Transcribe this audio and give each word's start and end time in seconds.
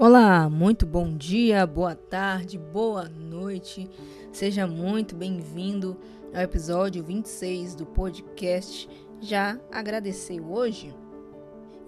Olá, 0.00 0.48
muito 0.48 0.86
bom 0.86 1.16
dia, 1.16 1.66
boa 1.66 1.96
tarde, 1.96 2.56
boa 2.56 3.08
noite. 3.08 3.90
Seja 4.30 4.64
muito 4.64 5.16
bem-vindo 5.16 5.98
ao 6.32 6.40
episódio 6.40 7.02
26 7.02 7.74
do 7.74 7.84
podcast 7.84 8.88
Já 9.20 9.58
Agradeceu 9.72 10.52
hoje? 10.52 10.94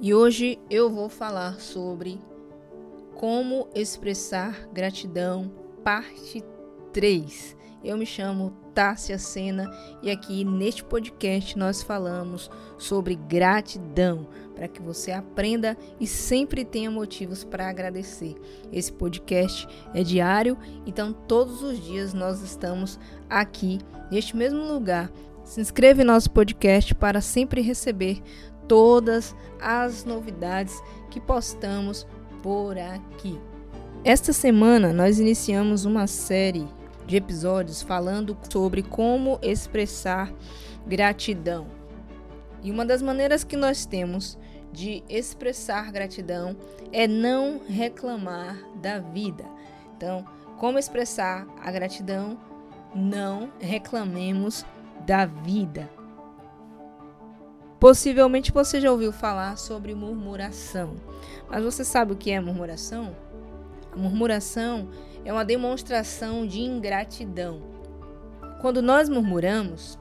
E 0.01 0.12
hoje 0.12 0.59
eu 0.69 0.91
vou 0.91 1.09
falar 1.09 1.61
sobre 1.61 2.21
como 3.15 3.68
expressar 3.77 4.68
gratidão, 4.72 5.48
parte 5.84 6.42
3. 6.92 7.56
Eu 7.84 7.96
me 7.96 8.04
chamo 8.04 8.52
Tássia 8.74 9.20
Sena 9.20 9.70
e 10.02 10.11
aqui 10.11 10.45
neste 10.45 10.82
podcast 10.82 11.56
nós 11.56 11.80
falamos 11.80 12.50
sobre 12.77 13.14
gratidão 13.14 14.27
para 14.61 14.68
que 14.68 14.82
você 14.82 15.11
aprenda 15.11 15.74
e 15.98 16.06
sempre 16.06 16.66
tenha 16.66 16.90
motivos 16.90 17.42
para 17.42 17.66
agradecer. 17.66 18.36
Esse 18.70 18.92
podcast 18.92 19.66
é 19.95 20.02
diário, 20.02 20.59
então 20.84 21.14
todos 21.14 21.62
os 21.62 21.82
dias 21.82 22.12
nós 22.12 22.42
estamos 22.42 23.01
aqui 23.30 23.78
neste 24.10 24.37
mesmo 24.37 24.62
lugar. 24.70 25.10
Se 25.45 25.62
inscreva 25.62 26.02
em 26.02 26.04
nosso 26.04 26.30
podcast 26.30 26.95
para 26.95 27.23
sempre 27.23 27.62
receber 27.62 28.20
todas 28.68 29.34
as 29.59 30.04
novidades 30.04 30.79
que 31.10 31.23
postamos 31.23 32.06
por 32.42 32.77
aqui. 32.77 33.40
Esta 34.04 34.30
semana 34.30 34.92
nós 34.92 35.18
iniciamos 35.18 35.87
uma 35.87 36.06
série 36.06 36.68
de 37.06 37.16
episódios 37.16 37.80
falando 37.80 38.37
sobre 38.52 38.82
como 38.82 39.38
expressar 39.40 40.30
gratidão. 40.87 41.80
E 42.62 42.70
uma 42.70 42.84
das 42.84 43.01
maneiras 43.01 43.42
que 43.42 43.56
nós 43.56 43.87
temos 43.87 44.38
de 44.73 45.02
expressar 45.09 45.91
gratidão 45.91 46.56
é 46.92 47.06
não 47.06 47.60
reclamar 47.66 48.59
da 48.77 48.98
vida. 48.98 49.45
Então, 49.96 50.24
como 50.59 50.79
expressar 50.79 51.46
a 51.63 51.71
gratidão? 51.71 52.38
Não 52.95 53.51
reclamemos 53.60 54.65
da 55.07 55.26
vida. 55.26 55.88
Possivelmente 57.79 58.52
você 58.52 58.79
já 58.79 58.93
ouviu 58.93 59.10
falar 59.10 59.57
sobre 59.57 59.95
murmuração, 59.95 60.96
mas 61.48 61.65
você 61.65 61.82
sabe 61.82 62.13
o 62.13 62.16
que 62.16 62.30
é 62.30 62.38
murmuração? 62.38 63.16
A 63.91 63.96
murmuração 63.96 64.91
é 65.25 65.32
uma 65.32 65.44
demonstração 65.44 66.47
de 66.47 66.60
ingratidão. 66.60 67.62
Quando 68.60 68.82
nós 68.82 69.09
murmuramos, 69.09 69.98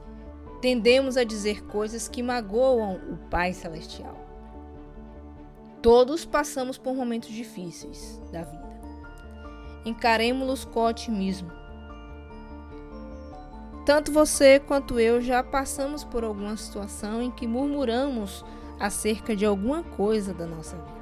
tendemos 0.60 1.16
a 1.16 1.24
dizer 1.24 1.64
coisas 1.64 2.06
que 2.06 2.22
magoam 2.22 3.00
o 3.10 3.16
Pai 3.30 3.54
Celestial. 3.54 4.19
Todos 5.82 6.26
passamos 6.26 6.76
por 6.76 6.94
momentos 6.94 7.30
difíceis 7.30 8.20
da 8.30 8.42
vida. 8.42 8.70
Encaremos-los 9.84 10.64
com 10.64 10.84
otimismo. 10.84 11.50
Tanto 13.86 14.12
você 14.12 14.60
quanto 14.60 15.00
eu 15.00 15.22
já 15.22 15.42
passamos 15.42 16.04
por 16.04 16.22
alguma 16.22 16.56
situação 16.56 17.22
em 17.22 17.30
que 17.30 17.46
murmuramos 17.46 18.44
acerca 18.78 19.34
de 19.34 19.46
alguma 19.46 19.82
coisa 19.82 20.34
da 20.34 20.46
nossa 20.46 20.76
vida. 20.76 21.00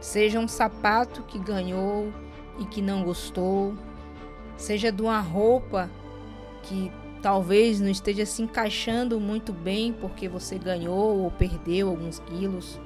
Seja 0.00 0.38
um 0.38 0.48
sapato 0.48 1.22
que 1.22 1.38
ganhou 1.38 2.12
e 2.58 2.66
que 2.66 2.82
não 2.82 3.02
gostou, 3.02 3.74
seja 4.58 4.92
de 4.92 5.00
uma 5.00 5.20
roupa 5.20 5.90
que 6.62 6.92
talvez 7.22 7.80
não 7.80 7.88
esteja 7.88 8.26
se 8.26 8.42
encaixando 8.42 9.18
muito 9.18 9.52
bem 9.52 9.92
porque 9.92 10.28
você 10.28 10.58
ganhou 10.58 11.22
ou 11.22 11.30
perdeu 11.30 11.88
alguns 11.88 12.18
quilos. 12.20 12.78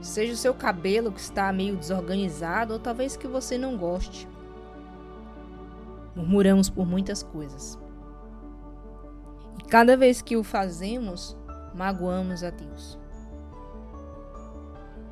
Seja 0.00 0.32
o 0.32 0.36
seu 0.36 0.54
cabelo 0.54 1.12
que 1.12 1.20
está 1.20 1.52
meio 1.52 1.76
desorganizado 1.76 2.74
ou 2.74 2.78
talvez 2.78 3.16
que 3.16 3.26
você 3.26 3.58
não 3.58 3.76
goste. 3.76 4.28
Murmuramos 6.14 6.70
por 6.70 6.86
muitas 6.86 7.22
coisas. 7.22 7.78
E 9.58 9.62
cada 9.64 9.96
vez 9.96 10.22
que 10.22 10.36
o 10.36 10.44
fazemos, 10.44 11.36
magoamos 11.74 12.42
a 12.42 12.50
Deus. 12.50 12.98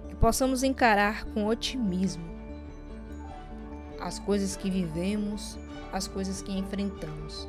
Que 0.08 0.14
possamos 0.14 0.62
encarar 0.62 1.24
com 1.26 1.46
otimismo 1.46 2.24
as 4.00 4.18
coisas 4.20 4.56
que 4.56 4.70
vivemos, 4.70 5.58
as 5.92 6.06
coisas 6.06 6.42
que 6.42 6.52
enfrentamos. 6.52 7.48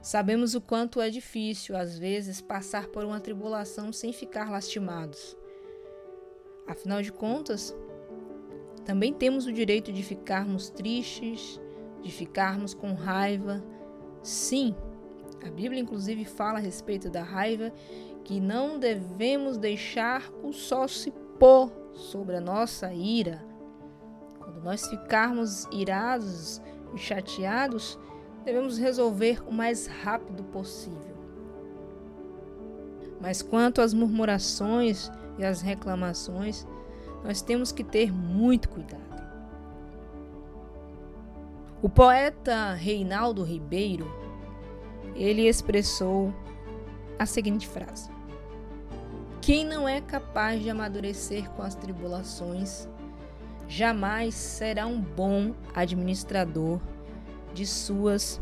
Sabemos 0.00 0.54
o 0.54 0.60
quanto 0.60 1.00
é 1.00 1.08
difícil, 1.08 1.76
às 1.76 1.98
vezes, 1.98 2.40
passar 2.40 2.88
por 2.88 3.04
uma 3.04 3.20
tribulação 3.20 3.92
sem 3.92 4.12
ficar 4.12 4.50
lastimados. 4.50 5.36
Afinal 6.66 7.02
de 7.02 7.12
contas, 7.12 7.76
também 8.84 9.12
temos 9.12 9.46
o 9.46 9.52
direito 9.52 9.92
de 9.92 10.02
ficarmos 10.02 10.70
tristes, 10.70 11.60
de 12.02 12.10
ficarmos 12.10 12.74
com 12.74 12.94
raiva. 12.94 13.62
Sim, 14.22 14.74
a 15.44 15.50
Bíblia 15.50 15.80
inclusive 15.80 16.24
fala 16.24 16.58
a 16.58 16.62
respeito 16.62 17.10
da 17.10 17.22
raiva 17.22 17.72
que 18.24 18.40
não 18.40 18.78
devemos 18.78 19.58
deixar 19.58 20.30
o 20.42 20.52
sol 20.52 20.88
se 20.88 21.10
pôr 21.38 21.70
sobre 21.92 22.36
a 22.36 22.40
nossa 22.40 22.92
ira. 22.92 23.44
Quando 24.38 24.62
nós 24.62 24.86
ficarmos 24.88 25.66
irados 25.70 26.60
e 26.94 26.98
chateados, 26.98 27.98
devemos 28.44 28.78
resolver 28.78 29.42
o 29.46 29.52
mais 29.52 29.86
rápido 29.86 30.44
possível. 30.44 31.14
Mas 33.20 33.42
quanto 33.42 33.80
às 33.80 33.94
murmurações 33.94 35.10
e 35.38 35.44
as 35.44 35.60
reclamações, 35.60 36.66
nós 37.24 37.40
temos 37.40 37.72
que 37.72 37.82
ter 37.82 38.12
muito 38.12 38.68
cuidado. 38.68 39.02
O 41.82 41.88
poeta 41.88 42.72
Reinaldo 42.74 43.42
Ribeiro, 43.42 44.10
ele 45.14 45.46
expressou 45.46 46.32
a 47.18 47.26
seguinte 47.26 47.66
frase: 47.66 48.10
Quem 49.40 49.64
não 49.64 49.88
é 49.88 50.00
capaz 50.00 50.62
de 50.62 50.70
amadurecer 50.70 51.50
com 51.50 51.62
as 51.62 51.74
tribulações, 51.74 52.88
jamais 53.68 54.34
será 54.34 54.86
um 54.86 55.00
bom 55.00 55.54
administrador 55.74 56.80
de 57.52 57.66
suas 57.66 58.40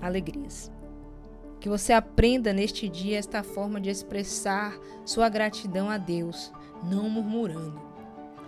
alegrias. 0.00 0.73
Que 1.64 1.68
você 1.70 1.94
aprenda 1.94 2.52
neste 2.52 2.90
dia 2.90 3.18
esta 3.18 3.42
forma 3.42 3.80
de 3.80 3.88
expressar 3.88 4.78
sua 5.02 5.30
gratidão 5.30 5.88
a 5.88 5.96
Deus, 5.96 6.52
não 6.82 7.08
murmurando. 7.08 7.80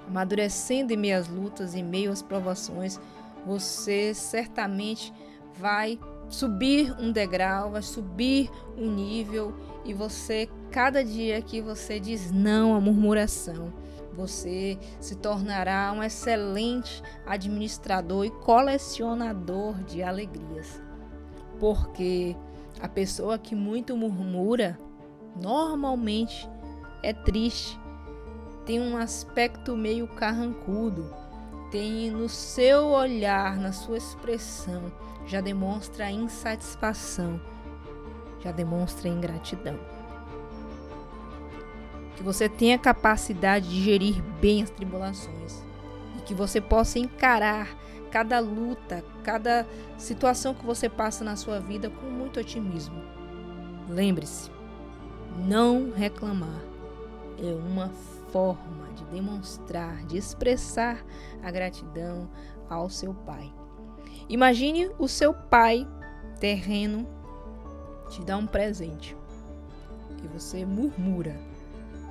Amadurecendo 0.07 0.93
em 0.93 0.99
meio 0.99 1.17
às 1.17 1.27
lutas, 1.27 1.75
em 1.75 1.83
meio 1.83 2.13
às 2.13 2.21
provações, 2.21 3.01
você 3.47 4.13
certamente 4.13 5.15
vai 5.59 5.99
subir 6.29 6.95
um 7.01 7.11
degrau, 7.11 7.71
vai 7.71 7.81
subir 7.81 8.51
um 8.77 8.95
nível 8.95 9.57
e 9.83 9.95
você, 9.95 10.47
cada 10.71 11.03
dia 11.03 11.41
que 11.41 11.63
você 11.63 11.99
diz 11.99 12.31
não 12.31 12.77
à 12.77 12.81
murmuração, 12.83 13.73
você 14.13 14.79
se 15.01 15.17
tornará 15.17 15.91
um 15.97 16.03
excelente 16.03 17.03
administrador 17.25 18.27
e 18.27 18.31
colecionador 18.31 19.83
de 19.85 20.03
alegrias. 20.03 20.83
Porque 21.59 22.37
a 22.81 22.89
pessoa 22.89 23.39
que 23.39 23.55
muito 23.55 23.97
murmura 23.97 24.79
normalmente 25.41 26.49
é 27.03 27.13
triste, 27.13 27.79
tem 28.65 28.81
um 28.81 28.97
aspecto 28.97 29.77
meio 29.77 30.09
carrancudo, 30.09 31.09
tem 31.71 32.11
no 32.11 32.29
seu 32.29 32.87
olhar, 32.87 33.57
na 33.57 33.73
sua 33.73 33.97
expressão, 33.97 34.93
já 35.27 35.41
demonstra 35.41 36.11
insatisfação, 36.11 37.41
já 38.41 38.53
demonstra 38.53 39.09
ingratidão. 39.09 39.79
Que 42.17 42.23
você 42.23 42.49
tenha 42.49 42.79
capacidade 42.79 43.69
de 43.69 43.83
gerir 43.83 44.23
bem 44.41 44.63
as 44.63 44.71
tribulações 44.71 45.63
e 46.17 46.23
que 46.23 46.35
você 46.35 46.61
possa 46.61 46.99
encarar 46.99 47.69
cada 48.17 48.41
luta, 48.41 49.05
cada 49.23 49.67
situação 49.99 50.55
que 50.55 50.65
você 50.65 50.89
passa 50.89 51.23
na 51.23 51.37
sua 51.37 51.61
vida 51.61 51.91
com 51.91 52.07
muito 52.07 52.41
otimismo. 52.41 52.99
Lembre-se, 53.91 54.51
não 55.47 55.93
reclamar 55.93 56.63
é 57.39 57.53
uma 57.53 57.91
forma 58.33 58.89
de 58.95 59.05
demonstrar, 59.05 60.03
de 60.07 60.17
expressar 60.17 61.05
a 61.43 61.51
gratidão 61.51 62.27
ao 62.71 62.89
seu 62.89 63.13
pai. 63.13 63.53
Imagine 64.31 64.91
o 64.99 65.07
seu 65.07 65.35
pai 65.35 65.87
terreno 66.41 67.07
te 68.09 68.25
dar 68.25 68.39
um 68.39 68.47
presente 68.47 69.15
e 70.25 70.27
você 70.29 70.65
murmura, 70.65 71.37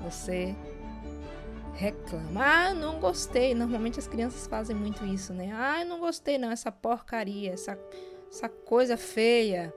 você 0.03 0.55
reclama. 1.75 2.41
Ah, 2.43 2.73
não 2.73 2.99
gostei. 2.99 3.53
Normalmente 3.53 3.99
as 3.99 4.07
crianças 4.07 4.47
fazem 4.47 4.75
muito 4.75 5.05
isso, 5.05 5.33
né? 5.33 5.51
Ah, 5.53 5.83
não 5.85 5.99
gostei 5.99 6.37
não, 6.37 6.49
essa 6.49 6.71
porcaria, 6.71 7.51
essa, 7.51 7.77
essa 8.31 8.49
coisa 8.49 8.97
feia. 8.97 9.73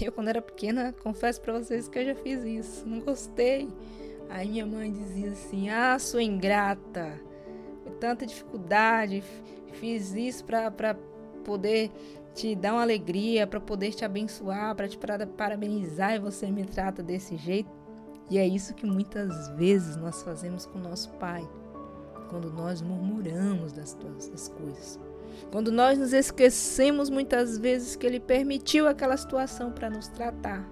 Eu, 0.00 0.12
quando 0.12 0.28
era 0.28 0.40
pequena, 0.40 0.94
confesso 1.02 1.40
para 1.40 1.58
vocês 1.58 1.88
que 1.88 1.98
eu 1.98 2.04
já 2.04 2.14
fiz 2.14 2.44
isso. 2.44 2.86
Não 2.86 3.00
gostei. 3.00 3.68
Aí 4.28 4.48
minha 4.48 4.66
mãe 4.66 4.92
dizia 4.92 5.30
assim: 5.30 5.70
Ah, 5.70 5.98
sua 5.98 6.22
ingrata. 6.22 7.20
tanta 7.98 8.26
dificuldade, 8.26 9.24
fiz 9.72 10.14
isso 10.14 10.44
para 10.44 10.94
poder 11.44 11.90
te 12.34 12.54
dar 12.54 12.74
uma 12.74 12.82
alegria, 12.82 13.46
para 13.46 13.60
poder 13.60 13.92
te 13.92 14.04
abençoar, 14.04 14.74
para 14.76 14.86
te 14.86 14.98
parabenizar 15.36 16.14
e 16.14 16.18
você 16.18 16.50
me 16.50 16.64
trata 16.64 17.02
desse 17.02 17.36
jeito. 17.36 17.77
E 18.30 18.38
é 18.38 18.46
isso 18.46 18.74
que 18.74 18.86
muitas 18.86 19.48
vezes 19.50 19.96
nós 19.96 20.22
fazemos 20.22 20.66
com 20.66 20.78
nosso 20.78 21.10
Pai, 21.12 21.48
quando 22.28 22.50
nós 22.50 22.82
murmuramos 22.82 23.72
das, 23.72 23.94
das 23.94 24.48
coisas. 24.48 24.98
Quando 25.50 25.72
nós 25.72 25.98
nos 25.98 26.12
esquecemos 26.12 27.08
muitas 27.08 27.56
vezes 27.56 27.96
que 27.96 28.06
Ele 28.06 28.20
permitiu 28.20 28.86
aquela 28.86 29.16
situação 29.16 29.70
para 29.70 29.88
nos 29.88 30.08
tratar, 30.08 30.68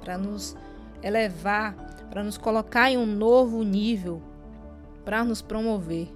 para 0.00 0.16
nos 0.16 0.56
elevar, 1.02 1.74
para 2.08 2.22
nos 2.24 2.38
colocar 2.38 2.90
em 2.90 2.96
um 2.96 3.06
novo 3.06 3.62
nível, 3.62 4.22
para 5.04 5.24
nos 5.24 5.42
promover. 5.42 6.08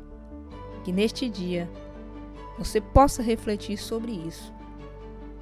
Que 0.85 0.93
neste 0.93 1.29
dia 1.29 1.69
você 2.59 2.81
possa 2.81 3.23
refletir 3.23 3.77
sobre 3.77 4.13
isso 4.13 4.53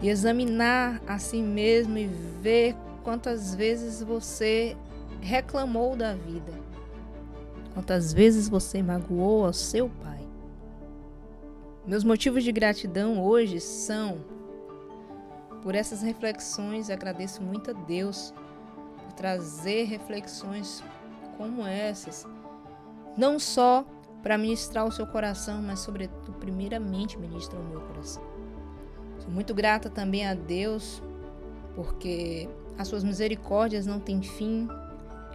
e 0.02 0.08
examinar 0.08 1.00
a 1.06 1.18
si 1.18 1.42
mesmo 1.42 1.96
e 1.98 2.06
ver 2.06 2.74
quantas 3.02 3.54
vezes 3.54 4.02
você 4.02 4.76
reclamou 5.20 5.96
da 5.96 6.14
vida, 6.14 6.52
quantas 7.74 8.12
vezes 8.12 8.48
você 8.48 8.82
magoou 8.82 9.44
ao 9.46 9.52
seu 9.52 9.88
pai. 9.88 10.20
Meus 11.86 12.04
motivos 12.04 12.44
de 12.44 12.52
gratidão 12.52 13.22
hoje 13.22 13.60
são 13.60 14.18
por 15.62 15.74
essas 15.74 16.02
reflexões, 16.02 16.90
agradeço 16.90 17.42
muito 17.42 17.70
a 17.70 17.74
Deus 17.74 18.32
por 19.02 19.12
trazer 19.12 19.84
reflexões 19.84 20.82
como 21.36 21.66
essas, 21.66 22.26
não 23.16 23.38
só 23.38 23.84
para 24.22 24.36
ministrar 24.36 24.86
o 24.86 24.92
seu 24.92 25.06
coração, 25.06 25.62
mas 25.62 25.80
sobretudo, 25.80 26.32
primeiramente, 26.34 27.18
ministra 27.18 27.58
o 27.58 27.64
meu 27.64 27.80
coração. 27.80 28.22
Sou 29.18 29.30
muito 29.30 29.54
grata 29.54 29.88
também 29.88 30.26
a 30.26 30.34
Deus, 30.34 31.02
porque 31.74 32.48
as 32.80 32.88
suas 32.88 33.04
misericórdias 33.04 33.84
não 33.84 34.00
têm 34.00 34.22
fim, 34.22 34.66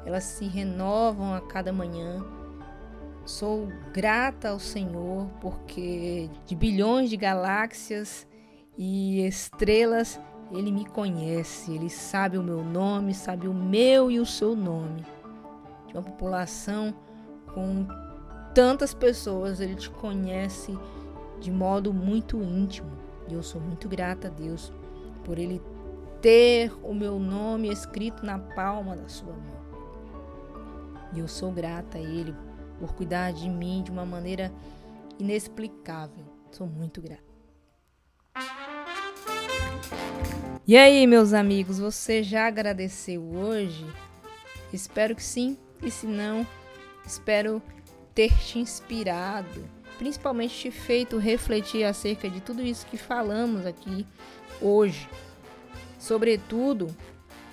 elas 0.04 0.24
se 0.24 0.48
renovam 0.48 1.36
a 1.36 1.42
cada 1.42 1.72
manhã. 1.72 2.26
Sou 3.24 3.68
grata 3.94 4.50
ao 4.50 4.58
Senhor, 4.58 5.30
porque 5.40 6.28
de 6.48 6.56
bilhões 6.56 7.08
de 7.08 7.16
galáxias 7.16 8.28
e 8.76 9.24
estrelas, 9.28 10.20
Ele 10.52 10.72
me 10.72 10.86
conhece, 10.86 11.72
Ele 11.72 11.88
sabe 11.88 12.36
o 12.40 12.44
meu 12.44 12.64
nome, 12.64 13.14
sabe 13.14 13.48
o 13.48 13.54
meu 13.54 14.10
e 14.10 14.20
o 14.20 14.26
seu 14.26 14.56
nome. 14.56 15.06
De 15.88 15.94
uma 15.94 16.02
população 16.02 16.96
com 17.54 17.86
tantas 18.56 18.92
pessoas, 18.92 19.60
ele 19.60 19.76
te 19.76 19.92
conhece 19.92 20.76
de 21.40 21.52
modo 21.52 21.94
muito 21.94 22.42
íntimo. 22.42 22.92
E 23.28 23.36
eu 23.36 23.44
sou 23.44 23.62
muito 23.62 23.88
grata 23.88 24.30
a 24.30 24.32
Deus 24.32 24.74
por 25.24 25.38
ele 25.38 25.62
ter 26.26 26.72
o 26.82 26.92
meu 26.92 27.20
nome 27.20 27.72
escrito 27.72 28.26
na 28.26 28.40
palma 28.40 28.96
da 28.96 29.08
sua 29.08 29.32
mão. 29.32 29.64
E 31.14 31.20
eu 31.20 31.28
sou 31.28 31.52
grata 31.52 32.00
a 32.00 32.02
ele 32.02 32.34
por 32.80 32.96
cuidar 32.96 33.32
de 33.32 33.48
mim 33.48 33.84
de 33.84 33.92
uma 33.92 34.08
maneira 34.08 34.52
inexplicável. 35.20 36.26
Sou 36.52 36.66
muito 36.66 37.00
grata. 37.00 37.22
E 40.66 40.76
aí, 40.76 41.06
meus 41.06 41.32
amigos, 41.32 41.78
você 41.78 42.24
já 42.24 42.48
agradeceu 42.48 43.22
hoje? 43.22 43.86
Espero 44.74 45.16
que 45.16 45.24
sim, 45.24 45.56
e 45.84 45.92
se 45.92 46.08
não, 46.08 46.44
espero 47.06 47.62
ter 48.16 48.36
te 48.40 48.58
inspirado, 48.58 49.64
principalmente 50.00 50.58
te 50.58 50.72
feito 50.72 51.20
refletir 51.20 51.84
acerca 51.84 52.28
de 52.28 52.42
tudo 52.42 52.64
isso 52.64 52.88
que 52.88 52.98
falamos 52.98 53.64
aqui 53.64 54.08
hoje. 54.60 55.08
Sobretudo, 56.06 56.96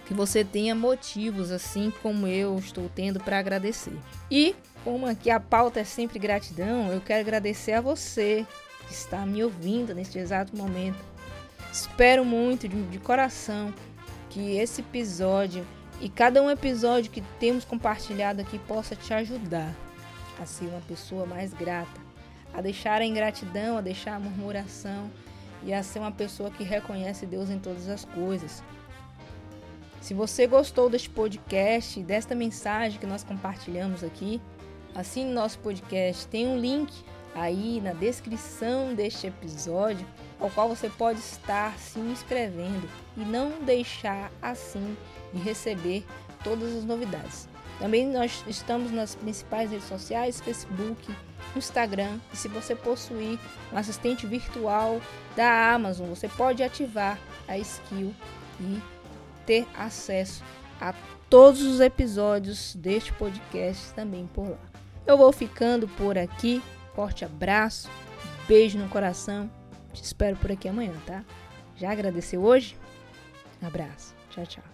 que 0.05 0.13
você 0.13 0.45
tenha 0.45 0.75
motivos, 0.75 1.51
assim 1.51 1.91
como 2.03 2.27
eu 2.27 2.59
estou 2.59 2.87
tendo 2.95 3.19
para 3.19 3.39
agradecer. 3.39 3.97
E, 4.31 4.55
como 4.85 5.07
aqui 5.07 5.31
a 5.31 5.41
pauta 5.41 5.81
é 5.81 5.85
sempre 5.85 6.19
gratidão, 6.19 6.93
eu 6.93 7.01
quero 7.01 7.23
agradecer 7.23 7.73
a 7.73 7.81
você 7.81 8.47
que 8.87 8.93
está 8.93 9.25
me 9.25 9.43
ouvindo 9.43 9.95
neste 9.95 10.19
exato 10.19 10.55
momento. 10.55 10.99
Espero 11.73 12.27
muito 12.27 12.69
de, 12.69 12.83
de 12.89 12.99
coração 12.99 13.73
que 14.29 14.59
esse 14.59 14.83
episódio 14.83 15.67
e 15.99 16.11
cada 16.11 16.43
um 16.43 16.51
episódio 16.51 17.11
que 17.11 17.23
temos 17.41 17.65
compartilhado 17.65 18.43
aqui 18.43 18.59
possa 18.59 18.95
te 18.95 19.15
ajudar 19.15 19.75
a 20.39 20.45
ser 20.45 20.67
uma 20.67 20.83
pessoa 20.83 21.25
mais 21.25 21.55
grata, 21.55 22.01
a 22.53 22.61
deixar 22.61 23.01
a 23.01 23.07
ingratidão, 23.07 23.79
a 23.79 23.81
deixar 23.81 24.17
a 24.17 24.21
murmuração 24.21 25.11
e 25.65 25.73
a 25.73 25.83
ser 25.83 25.99
uma 25.99 26.13
pessoa 26.13 26.51
que 26.51 26.65
reconhece 26.65 27.27
Deus 27.27 27.51
em 27.51 27.59
todas 27.59 27.89
as 27.89 28.05
coisas. 28.05 28.63
Se 30.01 30.15
você 30.15 30.47
gostou 30.47 30.91
deste 30.91 31.09
podcast, 31.09 32.03
desta 32.03 32.35
mensagem 32.35 32.99
que 32.99 33.07
nós 33.07 33.23
compartilhamos 33.23 34.03
aqui, 34.03 34.41
assine 34.95 35.33
nosso 35.33 35.59
podcast. 35.61 36.27
Tem 36.27 36.47
um 36.47 36.59
link 36.59 36.93
aí 37.35 37.81
na 37.81 37.93
descrição 37.93 38.95
deste 38.95 39.29
episódio, 39.29 40.07
ao 40.41 40.51
qual 40.51 40.69
você 40.69 40.89
pode 40.89 41.21
estar 41.21 41.79
se 41.79 42.01
inscrevendo 42.01 42.89
e 43.17 43.21
não 43.21 43.61
deixar 43.63 44.33
assim 44.43 44.97
de 45.33 45.41
receber 45.41 46.05
todas 46.43 46.77
as 46.77 46.85
novidades. 46.85 47.52
Também 47.83 48.07
nós 48.07 48.45
estamos 48.47 48.93
nas 48.93 49.17
principais 49.17 49.73
redes 49.73 49.89
sociais, 49.89 50.41
Facebook, 50.41 51.13
Instagram. 51.57 52.21
E 52.33 52.37
se 52.37 52.47
você 52.47 52.77
possuir 52.77 53.41
um 53.73 53.77
assistente 53.77 54.25
virtual 54.25 55.01
da 55.35 55.73
Amazon, 55.75 56.09
você 56.09 56.29
pode 56.29 56.63
ativar 56.63 57.19
a 57.49 57.59
skill 57.59 58.15
e 58.61 58.81
ter 59.45 59.67
acesso 59.77 60.45
a 60.81 60.95
todos 61.29 61.63
os 61.63 61.81
episódios 61.81 62.77
deste 62.77 63.13
podcast 63.15 63.93
também 63.95 64.29
por 64.33 64.49
lá. 64.49 64.61
Eu 65.05 65.19
vou 65.19 65.33
ficando 65.33 65.89
por 65.89 66.17
aqui. 66.17 66.63
Forte 66.95 67.25
abraço, 67.25 67.91
beijo 68.47 68.79
no 68.79 68.89
coração. 68.89 69.51
Te 69.93 70.05
espero 70.05 70.37
por 70.37 70.53
aqui 70.53 70.69
amanhã, 70.69 70.95
tá? 71.05 71.25
Já 71.75 71.91
agradeceu 71.91 72.45
hoje? 72.45 72.79
Abraço. 73.61 74.15
Tchau, 74.31 74.47
tchau. 74.47 74.72